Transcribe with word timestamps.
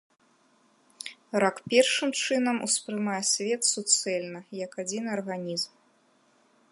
Рак, 1.43 1.57
першым 1.73 2.09
чынам, 2.23 2.57
успрымае 2.69 3.19
свет 3.33 3.61
суцэльна, 3.73 4.39
як 4.65 4.71
адзіны 4.85 5.09
арганізм. 5.17 5.71